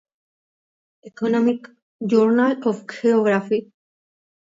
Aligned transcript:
Economic 1.05 1.67
Journal 2.07 2.55
of 2.67 2.87
Geography. 2.87 3.71